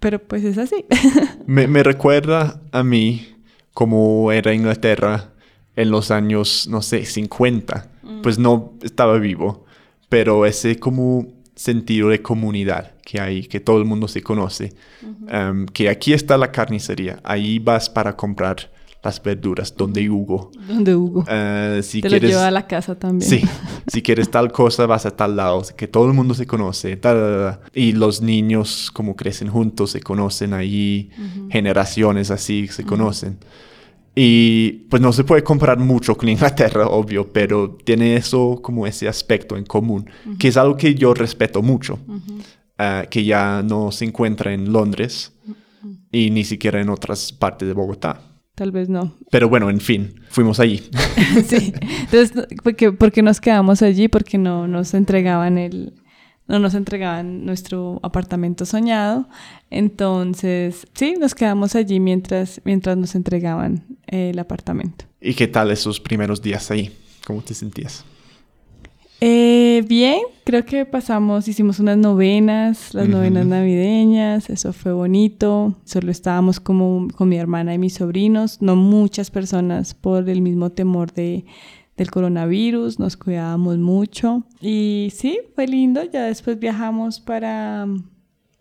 pero 0.01 0.19
pues 0.19 0.43
es 0.43 0.57
así. 0.57 0.83
me, 1.47 1.67
me 1.67 1.81
recuerda 1.83 2.61
a 2.73 2.83
mí 2.83 3.25
como 3.75 4.31
era 4.31 4.53
Inglaterra 4.53 5.33
en 5.75 5.91
los 5.91 6.09
años, 6.09 6.67
no 6.67 6.81
sé, 6.81 7.05
50. 7.05 7.91
Pues 8.23 8.39
no 8.39 8.73
estaba 8.81 9.19
vivo, 9.19 9.65
pero 10.09 10.45
ese 10.45 10.79
como 10.79 11.27
sentido 11.55 12.09
de 12.09 12.21
comunidad 12.21 12.93
que 13.03 13.19
hay, 13.19 13.43
que 13.43 13.59
todo 13.59 13.77
el 13.77 13.85
mundo 13.85 14.07
se 14.07 14.21
conoce, 14.23 14.73
em, 15.27 15.65
que 15.67 15.89
aquí 15.89 16.13
está 16.13 16.37
la 16.37 16.51
carnicería, 16.51 17.19
ahí 17.23 17.59
vas 17.59 17.89
para 17.89 18.15
comprar 18.15 18.71
las 19.03 19.21
verduras, 19.21 19.75
donde 19.75 20.09
Hugo. 20.09 20.51
Donde 20.67 20.95
Hugo. 20.95 21.25
Eh, 21.27 21.81
si 21.83 22.01
Te 22.01 22.07
quieres, 22.07 22.23
lo 22.23 22.29
lleva 22.29 22.47
a 22.47 22.51
la 22.51 22.65
casa 22.65 22.95
también. 22.95 23.29
Sí, 23.29 23.41
si 23.87 24.01
quieres 24.01 24.31
tal 24.31 24.51
cosa 24.51 24.85
vas 24.87 25.05
a 25.05 25.11
tal 25.11 25.35
lado, 25.35 25.61
que 25.75 25.87
todo 25.87 26.07
el 26.07 26.13
mundo 26.13 26.33
se 26.33 26.47
conoce, 26.47 26.95
ta, 26.95 27.13
ta, 27.13 27.19
ta, 27.19 27.61
ta. 27.61 27.69
y 27.73 27.91
los 27.91 28.21
niños 28.21 28.89
como 28.91 29.15
crecen 29.15 29.49
juntos, 29.49 29.91
se 29.91 30.01
conocen 30.01 30.53
ahí, 30.53 31.11
generaciones 31.51 32.31
así 32.31 32.67
se 32.67 32.83
conocen. 32.83 33.37
Y 34.15 34.71
pues 34.89 35.01
no 35.01 35.11
se 35.11 35.25
puede 35.25 35.43
comparar 35.43 35.77
mucho 35.77 36.15
con 36.15 36.29
Inglaterra, 36.29 36.87
obvio, 36.89 37.31
pero 37.31 37.77
tiene 37.83 38.15
eso 38.15 38.59
como 38.61 38.87
ese 38.87 39.07
aspecto 39.07 39.57
en 39.57 39.65
común, 39.65 40.09
que 40.39 40.47
es 40.47 40.57
algo 40.57 40.77
que 40.77 40.95
yo 40.95 41.13
respeto 41.13 41.61
mucho, 41.61 41.99
uh, 42.07 43.07
que 43.09 43.25
ya 43.25 43.61
no 43.61 43.91
se 43.91 44.05
encuentra 44.05 44.53
en 44.53 44.71
Londres 44.71 45.33
y 46.11 46.31
ni 46.31 46.45
siquiera 46.45 46.79
en 46.79 46.89
otras 46.89 47.33
partes 47.33 47.67
de 47.67 47.73
Bogotá. 47.73 48.21
Tal 48.55 48.71
vez 48.71 48.87
no. 48.87 49.13
Pero 49.31 49.49
bueno, 49.49 49.69
en 49.69 49.81
fin, 49.81 50.21
fuimos 50.29 50.61
allí. 50.61 50.81
sí. 51.45 51.73
Entonces, 52.09 52.31
¿por 52.97 53.11
qué, 53.11 53.21
nos 53.21 53.41
quedamos 53.41 53.81
allí? 53.81 54.07
Porque 54.07 54.37
no 54.37 54.65
nos 54.65 54.93
entregaban 54.93 55.57
el, 55.57 55.93
no 56.47 56.59
nos 56.59 56.73
entregaban 56.73 57.45
nuestro 57.45 57.99
apartamento 58.03 58.65
soñado. 58.65 59.27
Entonces, 59.69 60.87
sí, 60.93 61.15
nos 61.19 61.33
quedamos 61.33 61.75
allí 61.75 61.99
mientras, 61.99 62.61
mientras 62.65 62.97
nos 62.97 63.15
entregaban 63.15 63.83
el 64.07 64.37
apartamento. 64.39 65.05
¿Y 65.19 65.33
qué 65.33 65.47
tal 65.47 65.71
esos 65.71 65.99
primeros 65.99 66.41
días 66.41 66.69
ahí? 66.71 66.95
¿Cómo 67.25 67.41
te 67.41 67.53
sentías? 67.53 68.05
Eh, 69.21 69.83
bien, 69.87 70.19
creo 70.43 70.65
que 70.65 70.85
pasamos, 70.85 71.47
hicimos 71.47 71.79
unas 71.79 71.97
novenas, 71.97 72.93
las 72.93 73.07
novenas 73.07 73.45
navideñas, 73.45 74.49
eso 74.49 74.73
fue 74.73 74.91
bonito. 74.91 75.75
Solo 75.85 76.11
estábamos 76.11 76.59
como 76.59 77.07
con 77.15 77.29
mi 77.29 77.37
hermana 77.37 77.73
y 77.73 77.77
mis 77.77 77.93
sobrinos, 77.93 78.61
no 78.61 78.75
muchas 78.75 79.31
personas 79.31 79.93
por 79.93 80.29
el 80.29 80.41
mismo 80.41 80.69
temor 80.71 81.13
de, 81.13 81.45
del 81.97 82.11
coronavirus, 82.11 82.99
nos 82.99 83.17
cuidábamos 83.17 83.77
mucho. 83.77 84.43
Y 84.61 85.11
sí, 85.15 85.39
fue 85.55 85.67
lindo, 85.67 86.03
ya 86.03 86.23
después 86.23 86.59
viajamos 86.59 87.19
para, 87.19 87.87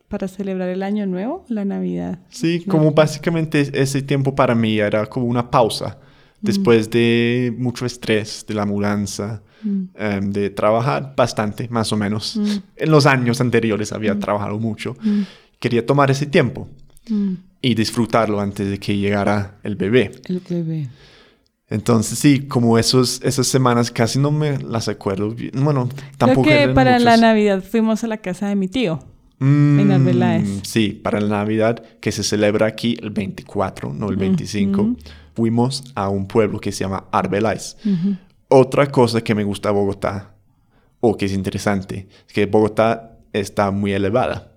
para 0.08 0.28
celebrar 0.28 0.68
el 0.68 0.82
año 0.82 1.06
nuevo, 1.06 1.44
la 1.48 1.64
Navidad. 1.64 2.18
Sí, 2.30 2.64
como 2.66 2.92
básicamente 2.92 3.70
ese 3.74 4.02
tiempo 4.02 4.34
para 4.34 4.54
mí 4.54 4.78
era 4.78 5.06
como 5.06 5.26
una 5.26 5.50
pausa, 5.50 5.98
después 6.40 6.90
de 6.90 7.54
mucho 7.58 7.86
estrés, 7.86 8.44
de 8.46 8.54
la 8.54 8.66
mudanza 8.66 9.42
Mm. 9.64 9.84
Em, 9.94 10.30
de 10.30 10.50
trabajar 10.50 11.14
bastante, 11.16 11.68
más 11.68 11.92
o 11.92 11.96
menos. 11.96 12.36
Mm. 12.36 12.56
En 12.76 12.90
los 12.90 13.06
años 13.06 13.40
anteriores 13.40 13.92
había 13.92 14.14
mm. 14.14 14.20
trabajado 14.20 14.58
mucho. 14.58 14.96
Quería 15.58 15.84
tomar 15.84 16.10
ese 16.10 16.26
tiempo 16.26 16.68
y 17.60 17.74
disfrutarlo 17.74 18.40
antes 18.40 18.68
de 18.68 18.78
que 18.78 18.96
llegara 18.96 19.58
el 19.62 19.76
bebé. 19.76 20.12
El 20.26 20.40
bebé. 20.48 20.88
Entonces 21.74 22.20
sí, 22.20 22.38
como 22.46 22.78
esos, 22.78 23.20
esas 23.24 23.48
semanas 23.48 23.90
casi 23.90 24.20
no 24.20 24.30
me 24.30 24.58
las 24.58 24.86
acuerdo 24.86 25.34
Bueno, 25.54 25.88
tampoco... 26.16 26.46
Creo 26.46 26.68
que 26.68 26.72
para 26.72 27.00
la 27.00 27.16
Navidad 27.16 27.64
fuimos 27.68 28.04
a 28.04 28.06
la 28.06 28.18
casa 28.18 28.46
de 28.48 28.54
mi 28.54 28.68
tío. 28.68 29.00
en 29.40 29.90
Arbeláez. 29.90 30.60
Sí, 30.62 30.90
para 30.90 31.20
la 31.20 31.38
Navidad 31.38 31.82
que 32.00 32.12
se 32.12 32.22
celebra 32.22 32.68
aquí 32.68 32.96
el 33.02 33.10
24, 33.10 33.92
no 33.92 34.08
el 34.08 34.16
25, 34.16 34.94
fuimos 35.34 35.82
a 35.96 36.10
un 36.10 36.28
pueblo 36.28 36.60
que 36.60 36.70
se 36.70 36.84
llama 36.84 37.06
Arbeláez. 37.10 37.76
Otra 38.46 38.86
cosa 38.86 39.20
que 39.20 39.34
me 39.34 39.42
gusta 39.42 39.70
de 39.70 39.74
Bogotá, 39.74 40.32
o 41.00 41.16
que 41.16 41.24
es 41.26 41.32
interesante, 41.32 42.06
es 42.28 42.32
que 42.32 42.46
Bogotá 42.46 43.18
está 43.32 43.72
muy 43.72 43.92
elevada. 43.92 44.52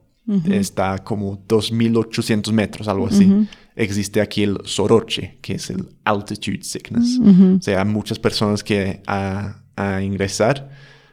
Está 0.52 1.00
como 1.00 1.40
2.800 1.48 2.52
metros, 2.52 2.88
algo 2.88 3.08
así. 3.08 3.48
Existe 3.80 4.22
aquí 4.22 4.42
el 4.42 4.58
soroche, 4.66 5.38
que 5.40 5.54
es 5.54 5.70
el 5.70 5.88
altitude 6.04 6.64
sickness. 6.64 7.20
O 7.20 7.62
sea, 7.62 7.86
muchas 7.86 8.18
personas 8.18 8.64
que 8.64 9.04
a, 9.06 9.62
ingresar 10.02 10.72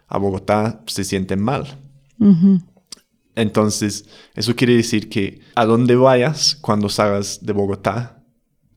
a 0.09 0.16
Bogotá 0.16 0.83
se 0.87 1.04
sienten 1.04 1.42
mal. 1.42 1.66
Entonces, 3.35 4.06
eso 4.35 4.56
quiere 4.56 4.76
decir 4.76 5.11
que 5.11 5.40
a 5.54 5.66
donde 5.66 5.94
vayas 5.94 6.56
cuando 6.56 6.88
salgas 6.88 7.44
de 7.44 7.52
Bogotá, 7.52 8.23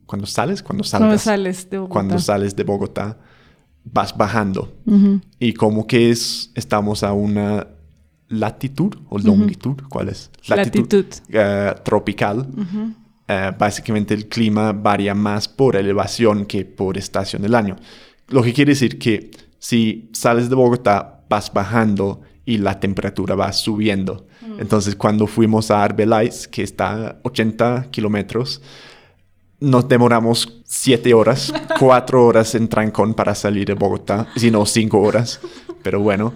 cuando 0.04 0.26
sales, 0.26 0.62
cuando 0.62 0.84
salgas, 0.84 1.22
sales 1.22 1.70
de 1.70 1.78
Bogotá, 1.78 1.92
cuando 1.92 2.18
sales 2.18 2.54
de 2.54 2.64
Bogotá 2.64 3.18
vas 3.84 4.14
bajando. 4.14 4.76
Y 5.38 5.54
como 5.54 5.86
que 5.86 6.10
es, 6.10 6.50
estamos 6.54 7.02
a 7.02 7.12
una 7.12 7.68
latitud 8.28 8.94
o 9.08 9.18
longitud, 9.18 9.80
¿cuál 9.88 10.10
es? 10.10 10.30
Latitud, 10.46 11.06
eh, 11.30 11.74
tropical. 11.84 12.46
Eh, 13.30 13.52
básicamente 13.58 14.14
el 14.14 14.26
clima 14.26 14.72
varía 14.72 15.14
más 15.14 15.48
por 15.48 15.76
elevación 15.76 16.46
que 16.46 16.64
por 16.64 16.96
estación 16.96 17.42
del 17.42 17.54
año. 17.54 17.76
Lo 18.28 18.42
que 18.42 18.54
quiere 18.54 18.72
decir 18.72 18.98
que 18.98 19.30
si 19.58 20.08
sales 20.12 20.48
de 20.48 20.54
Bogotá, 20.54 21.24
vas 21.28 21.52
bajando 21.52 22.22
y 22.46 22.56
la 22.56 22.80
temperatura 22.80 23.34
va 23.34 23.52
subiendo. 23.52 24.26
Entonces, 24.58 24.96
cuando 24.96 25.26
fuimos 25.26 25.70
a 25.70 25.84
Arbeláez, 25.84 26.48
que 26.48 26.62
está 26.62 27.08
a 27.08 27.16
80 27.22 27.88
kilómetros, 27.90 28.62
nos 29.60 29.86
demoramos 29.88 30.62
siete 30.64 31.12
horas, 31.12 31.52
cuatro 31.78 32.24
horas 32.24 32.54
en 32.54 32.68
trancón 32.68 33.12
para 33.12 33.34
salir 33.34 33.66
de 33.66 33.74
Bogotá, 33.74 34.28
si 34.36 34.50
no 34.50 34.64
cinco 34.64 35.00
horas, 35.00 35.40
pero 35.82 36.00
bueno. 36.00 36.32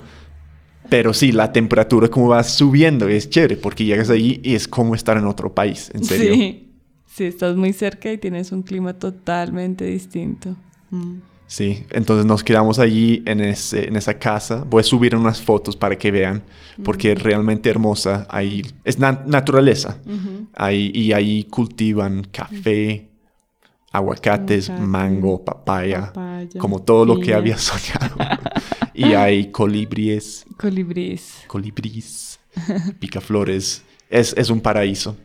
Pero 0.90 1.14
sí, 1.14 1.32
la 1.32 1.52
temperatura 1.52 2.08
como 2.08 2.28
va 2.28 2.42
subiendo 2.44 3.08
es 3.08 3.30
chévere 3.30 3.56
porque 3.56 3.84
llegas 3.86 4.10
ahí 4.10 4.40
y 4.44 4.54
es 4.54 4.68
como 4.68 4.94
estar 4.94 5.16
en 5.16 5.26
otro 5.26 5.54
país, 5.54 5.90
en 5.94 6.04
serio. 6.04 6.34
Sí, 6.34 6.71
sí 7.14 7.24
estás 7.24 7.56
muy 7.56 7.72
cerca 7.72 8.10
y 8.10 8.18
tienes 8.18 8.52
un 8.52 8.62
clima 8.62 8.94
totalmente 8.94 9.84
distinto. 9.84 10.56
Mm. 10.90 11.18
Sí, 11.46 11.84
entonces 11.90 12.24
nos 12.24 12.42
quedamos 12.42 12.78
allí 12.78 13.22
en, 13.26 13.42
ese, 13.42 13.86
en 13.86 13.96
esa 13.96 14.18
casa. 14.18 14.64
Voy 14.66 14.80
a 14.80 14.84
subir 14.84 15.14
unas 15.14 15.42
fotos 15.42 15.76
para 15.76 15.98
que 15.98 16.10
vean, 16.10 16.42
porque 16.82 17.12
es 17.12 17.22
realmente 17.22 17.68
hermosa. 17.68 18.26
Ahí 18.30 18.62
es 18.84 18.98
naturaleza. 18.98 19.98
ahí, 20.54 20.90
y 20.94 21.12
ahí 21.12 21.44
cultivan 21.44 22.26
café, 22.32 23.10
aguacates, 23.90 24.70
mango, 24.70 25.44
papaya, 25.44 26.10
como 26.56 26.80
todo 26.80 27.04
lo 27.04 27.20
que 27.20 27.34
había 27.34 27.58
soñado. 27.58 28.16
y 28.94 29.12
hay 29.12 29.50
colibríes. 29.50 30.46
Colibríes. 30.56 31.42
Colibríes, 31.48 32.40
picaflores. 32.98 33.82
Es, 34.08 34.34
es 34.38 34.48
un 34.48 34.62
paraíso. 34.62 35.18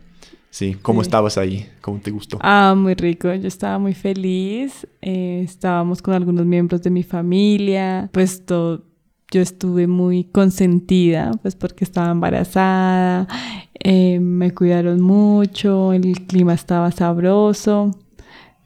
Sí, 0.50 0.76
¿cómo 0.80 1.02
estabas 1.02 1.38
ahí? 1.38 1.68
¿Cómo 1.80 1.98
te 2.00 2.10
gustó? 2.10 2.38
Ah, 2.40 2.74
muy 2.76 2.94
rico. 2.94 3.32
Yo 3.34 3.46
estaba 3.48 3.78
muy 3.78 3.94
feliz. 3.94 4.86
Eh, 5.02 5.42
estábamos 5.44 6.02
con 6.02 6.14
algunos 6.14 6.46
miembros 6.46 6.82
de 6.82 6.90
mi 6.90 7.02
familia. 7.02 8.08
Pues 8.12 8.44
todo, 8.46 8.84
yo 9.30 9.40
estuve 9.40 9.86
muy 9.86 10.24
consentida, 10.24 11.32
pues 11.42 11.54
porque 11.54 11.84
estaba 11.84 12.10
embarazada. 12.10 13.28
Eh, 13.74 14.20
me 14.20 14.52
cuidaron 14.52 15.00
mucho. 15.00 15.92
El 15.92 16.26
clima 16.26 16.54
estaba 16.54 16.90
sabroso 16.90 17.92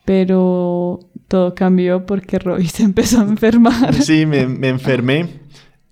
pero 0.04 1.00
todo 1.28 1.54
cambió 1.54 2.06
porque 2.06 2.38
Roy 2.38 2.66
se 2.68 2.82
empezó 2.82 3.20
a 3.20 3.24
enfermar. 3.24 3.94
Sí, 3.94 4.26
me, 4.26 4.46
me, 4.46 4.68
enfermé 4.68 5.28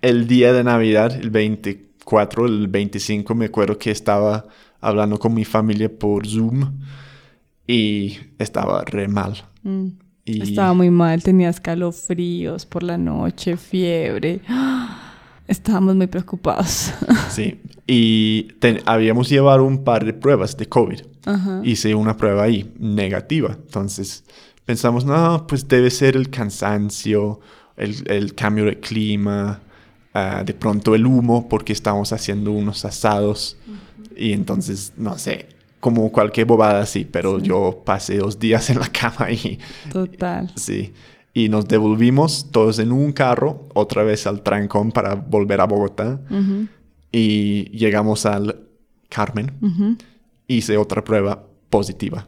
el 0.03 0.27
día 0.27 0.53
de 0.53 0.65
Navidad, 0.65 1.13
el 1.15 1.31
24, 1.31 2.47
el 2.47 2.69
25, 2.69 3.35
me 3.35 3.47
acuerdo 3.47 3.79
que 3.79 3.91
estaba 3.91 4.47
hablando 4.81 5.19
con 5.19 5.35
mi 5.35 5.45
familia 5.45 5.91
por 5.91 6.27
Zoom 6.27 6.73
y 7.67 8.19
estaba 8.39 8.85
re 8.85 9.09
mal. 9.09 9.45
Mm. 9.63 9.89
Estaba 10.25 10.75
muy 10.75 10.91
mal, 10.91 11.23
tenía 11.23 11.49
escalofríos 11.49 12.67
por 12.67 12.83
la 12.83 12.99
noche, 12.99 13.57
fiebre. 13.57 14.41
Estábamos 15.49 15.97
muy 15.97 16.07
preocupados. 16.07 16.93
Sí, 17.31 17.61
y 17.87 18.49
habíamos 18.87 19.29
llevado 19.29 19.65
un 19.65 19.85
par 19.85 20.05
de 20.05 20.13
pruebas 20.13 20.57
de 20.57 20.67
COVID. 20.67 21.01
Hice 21.63 21.95
una 21.95 22.17
prueba 22.17 22.43
ahí, 22.43 22.73
negativa. 22.79 23.57
Entonces 23.57 24.25
pensamos, 24.65 25.05
no, 25.05 25.47
pues 25.47 25.69
debe 25.69 25.91
ser 25.91 26.17
el 26.17 26.29
cansancio, 26.29 27.41
el, 27.77 28.35
cambio 28.35 28.65
de 28.65 28.81
clima, 28.81 29.61
ah, 30.13 30.43
de 30.45 30.55
pronto 30.55 30.95
el 30.95 31.07
humo, 31.07 31.49
porque 31.49 31.73
estamos 31.73 32.13
haciendo 32.13 32.51
unos 32.53 32.85
asados. 32.85 33.57
Y 34.17 34.33
entonces, 34.33 34.93
no 34.97 35.19
sé, 35.19 35.47
como 35.81 36.11
cualquier 36.13 36.47
bobada 36.47 36.83
así, 36.83 37.05
pero 37.05 37.39
yo 37.39 37.83
pasé 37.85 38.19
dos 38.19 38.39
días 38.39 38.71
en 38.71 38.79
la 38.79 38.89
cama 38.89 39.31
y... 39.31 39.59
Total. 39.93 40.53
Sí. 40.57 40.93
Y 41.33 41.49
nos 41.49 41.69
devolvimos 41.69 42.51
todos 42.51 42.79
en 42.81 42.93
un 42.93 43.13
carro, 43.13 43.69
otra 43.75 44.03
vez 44.03 44.27
al 44.27 44.43
trancón 44.43 44.91
para 44.91 45.15
volver 45.15 45.61
a 45.61 45.65
Bogotá. 45.65 46.21
Y 47.13 47.71
llegamos 47.71 48.27
al 48.27 48.67
Carmen 49.09 49.99
hice 50.47 50.77
otra 50.77 51.05
prueba 51.05 51.45
positiva. 51.69 52.27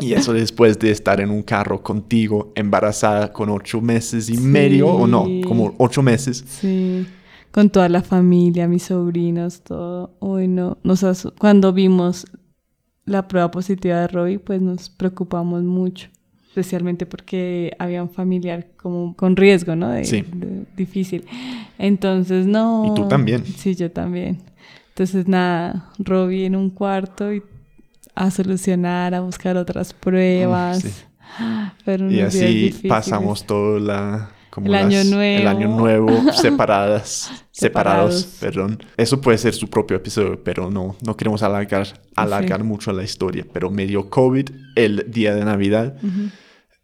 Y 0.00 0.12
eso 0.12 0.32
después 0.32 0.78
de 0.78 0.90
estar 0.90 1.20
en 1.20 1.30
un 1.30 1.42
carro 1.42 1.82
contigo, 1.82 2.52
embarazada 2.54 3.32
con 3.32 3.48
ocho 3.48 3.80
meses 3.80 4.28
y 4.28 4.36
medio, 4.36 4.86
o 4.88 5.06
no, 5.06 5.26
como 5.46 5.74
ocho 5.78 6.02
meses. 6.02 6.44
Sí, 6.46 7.06
con 7.50 7.70
toda 7.70 7.88
la 7.88 8.02
familia, 8.02 8.68
mis 8.68 8.84
sobrinos, 8.84 9.62
todo. 9.62 10.16
Uy, 10.20 10.48
no, 10.48 10.78
cuando 11.38 11.72
vimos 11.72 12.26
la 13.04 13.26
prueba 13.26 13.50
positiva 13.50 14.00
de 14.00 14.08
Roy, 14.08 14.38
pues 14.38 14.60
nos 14.60 14.90
preocupamos 14.90 15.62
mucho, 15.62 16.08
especialmente 16.48 17.06
porque 17.06 17.74
había 17.78 18.02
un 18.02 18.10
familiar 18.10 18.68
como 18.76 19.14
con 19.16 19.36
riesgo, 19.36 19.74
¿no? 19.74 19.92
sí. 20.04 20.24
difícil. 20.76 21.24
Entonces, 21.78 22.46
no. 22.46 22.92
Y 22.92 22.94
tú 22.94 23.08
también. 23.08 23.44
Sí, 23.44 23.74
yo 23.74 23.90
también. 23.90 24.38
Entonces, 24.90 25.28
nada, 25.28 25.90
Robbie 25.98 26.46
en 26.46 26.56
un 26.56 26.70
cuarto 26.70 27.32
y 27.32 27.42
a 28.14 28.30
solucionar, 28.30 29.14
a 29.14 29.20
buscar 29.20 29.56
otras 29.56 29.94
pruebas. 29.94 30.80
sí. 30.80 30.90
Fueron 31.84 32.12
Y 32.12 32.20
así 32.20 32.74
pasamos 32.88 33.44
todo 33.44 33.78
la, 33.78 34.30
como 34.60 34.74
El 34.74 34.74
año 34.74 35.04
nuevo. 35.04 35.40
el 35.40 35.46
año 35.48 35.68
nuevo 35.68 36.08
separadas, 36.32 37.30
separados, 37.50 38.14
Separados. 38.22 38.24
perdón. 38.40 38.78
Eso 38.96 39.20
puede 39.20 39.38
ser 39.38 39.54
su 39.54 39.68
propio 39.68 39.96
episodio, 39.96 40.42
pero 40.42 40.70
no, 40.70 40.96
no 41.04 41.16
queremos 41.16 41.42
alargar, 41.42 41.86
alargar 42.16 42.60
Sí. 42.60 42.66
mucho 42.66 42.92
la 42.92 43.02
historia. 43.02 43.44
Pero 43.52 43.70
me 43.70 43.86
dio 43.86 44.08
COVID 44.10 44.50
el 44.76 45.04
día 45.08 45.34
de 45.34 45.44
Navidad. 45.44 45.96
Ujú. 46.02 46.30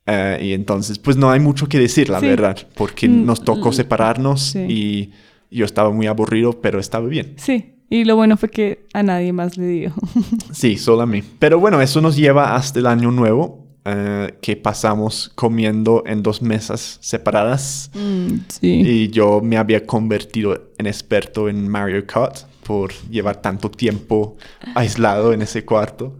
eh, 0.06 0.38
y 0.42 0.52
entonces, 0.52 0.98
pues 0.98 1.16
no 1.16 1.30
hay 1.30 1.40
mucho 1.40 1.66
que 1.66 1.78
decir, 1.78 2.10
la 2.10 2.20
Sí. 2.20 2.26
verdad, 2.26 2.58
porque 2.76 3.08
Mm, 3.08 3.24
nos 3.24 3.42
tocó 3.42 3.70
mm, 3.70 3.72
separarnos 3.72 4.42
sí. 4.42 4.58
y 4.68 5.12
yo 5.50 5.64
estaba 5.64 5.90
muy 5.90 6.06
aburrido, 6.06 6.60
pero 6.60 6.78
estaba 6.78 7.06
bien. 7.08 7.34
Sí, 7.38 7.76
y 7.88 8.04
lo 8.04 8.14
bueno 8.16 8.36
fue 8.36 8.50
que 8.50 8.86
a 8.92 9.02
nadie 9.02 9.32
más 9.32 9.56
le 9.56 9.66
dio. 9.66 9.94
Sí, 10.52 10.76
solo 10.76 11.02
a 11.02 11.06
mí. 11.06 11.22
Pero 11.38 11.58
bueno, 11.58 11.80
eso 11.80 12.00
nos 12.02 12.16
lleva 12.16 12.54
hasta 12.54 12.78
el 12.80 12.86
año 12.86 13.10
nuevo, 13.10 13.63
eh, 13.84 14.38
que 14.40 14.56
pasamos 14.56 15.30
comiendo 15.34 16.02
en 16.06 16.22
dos 16.22 16.40
mesas 16.42 16.98
separadas. 17.00 17.90
sí. 18.60 18.80
Y 18.84 19.08
yo 19.10 19.40
me 19.42 19.56
había 19.56 19.84
convertido 19.86 20.72
en 20.78 20.86
experto 20.86 21.48
en 21.48 21.68
Mario 21.68 22.06
Kart 22.06 22.38
por 22.64 22.92
llevar 23.10 23.42
tanto 23.42 23.70
tiempo 23.70 24.36
aislado 24.74 25.32
en 25.32 25.42
ese 25.42 25.64
cuarto. 25.64 26.18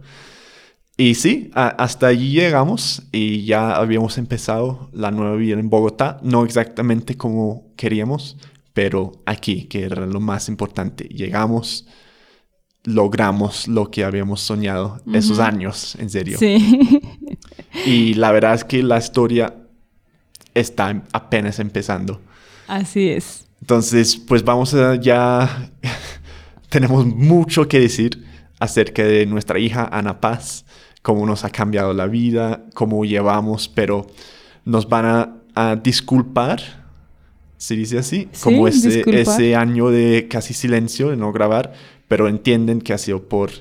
Y 0.97 1.15
sí, 1.15 1.49
hasta 1.53 2.07
allí 2.07 2.31
llegamos 2.31 3.01
y 3.11 3.43
ya 3.45 3.75
habíamos 3.75 4.17
empezado 4.17 4.89
la 4.93 5.11
nueva 5.11 5.35
vida 5.35 5.59
en 5.59 5.69
Bogotá, 5.69 6.19
no 6.23 6.45
exactamente 6.45 7.17
como 7.17 7.73
queríamos, 7.75 8.37
pero 8.73 9.11
aquí, 9.25 9.63
que 9.65 9.83
era 9.83 10.05
lo 10.05 10.21
más 10.21 10.47
importante. 10.47 11.03
Llegamos, 11.05 11.85
logramos 12.85 13.67
lo 13.67 13.91
que 13.91 14.05
habíamos 14.05 14.39
soñado 14.39 15.01
esos 15.13 15.39
Ujú. 15.39 15.47
años, 15.47 15.95
en 15.99 16.09
serio. 16.09 16.37
Sí. 16.37 17.01
Y 17.85 18.13
la 18.13 18.31
verdad 18.31 18.53
es 18.53 18.63
que 18.63 18.81
la 18.83 18.97
historia 18.97 19.53
está 20.53 21.03
apenas 21.11 21.59
empezando. 21.59 22.21
Así 22.67 23.09
es. 23.09 23.47
Entonces, 23.61 24.15
pues 24.17 24.43
vamos 24.43 24.73
a 24.73 24.95
ya... 24.95 25.71
Tenemos 26.69 27.05
mucho 27.05 27.67
que 27.67 27.79
decir 27.79 28.25
acerca 28.59 29.03
de 29.03 29.25
nuestra 29.25 29.59
hija 29.59 29.87
Ana 29.91 30.19
Paz, 30.19 30.65
cómo 31.01 31.25
nos 31.25 31.45
ha 31.45 31.49
cambiado 31.49 31.93
la 31.93 32.07
vida, 32.07 32.65
cómo 32.73 33.05
llevamos, 33.05 33.69
pero 33.69 34.07
nos 34.65 34.89
van 34.89 35.05
a, 35.05 35.35
a 35.53 35.75
disculpar, 35.75 36.61
¿se 37.57 37.75
dice 37.75 37.99
así? 37.99 38.27
Sí, 38.31 38.43
como 38.43 38.67
ese, 38.67 39.03
ese 39.07 39.55
año 39.55 39.89
de 39.89 40.27
casi 40.29 40.53
silencio, 40.53 41.09
de 41.09 41.17
no 41.17 41.31
grabar, 41.31 41.73
pero 42.07 42.27
entienden 42.27 42.81
que 42.81 42.93
ha 42.93 42.97
sido 42.97 43.23
por, 43.29 43.51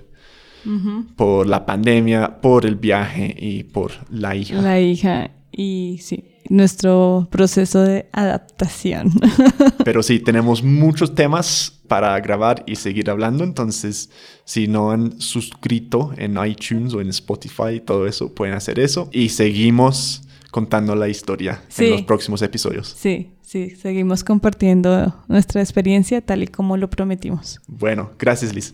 Por 1.16 1.46
la 1.46 1.66
pandemia, 1.66 2.40
por 2.40 2.64
el 2.66 2.76
viaje 2.76 3.34
y 3.38 3.64
por 3.64 3.92
la 4.10 4.34
hija. 4.36 4.60
La 4.60 4.80
hija 4.80 5.30
y 5.52 5.98
sí, 6.02 6.24
nuestro 6.48 7.28
proceso 7.30 7.80
de 7.82 8.06
adaptación. 8.12 9.10
Pero 9.84 10.02
sí, 10.02 10.20
tenemos 10.20 10.62
muchos 10.62 11.14
temas 11.14 11.80
para 11.88 12.18
grabar 12.20 12.64
y 12.66 12.76
seguir 12.76 13.10
hablando. 13.10 13.44
Entonces, 13.44 14.10
si 14.44 14.66
no 14.68 14.90
han 14.90 15.20
suscrito 15.20 16.12
en 16.16 16.38
iTunes 16.44 16.94
o 16.94 17.00
en 17.00 17.08
Spotify, 17.10 17.80
todo 17.84 18.06
eso, 18.06 18.34
pueden 18.34 18.54
hacer 18.54 18.78
eso. 18.78 19.08
Y 19.12 19.28
seguimos 19.28 20.22
contando 20.50 20.94
la 20.94 21.08
historia 21.08 21.62
Sí. 21.68 21.86
en 21.86 21.90
los 21.90 22.02
próximos 22.02 22.40
episodios. 22.40 22.94
Sí, 22.96 23.32
sí, 23.42 23.70
seguimos 23.70 24.22
compartiendo 24.22 25.12
nuestra 25.26 25.60
experiencia 25.60 26.20
tal 26.24 26.44
y 26.44 26.46
como 26.46 26.76
lo 26.76 26.88
prometimos. 26.88 27.60
Bueno, 27.66 28.12
gracias 28.20 28.54
Liz. 28.54 28.72